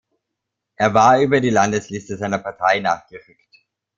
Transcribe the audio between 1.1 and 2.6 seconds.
über die Landesliste seiner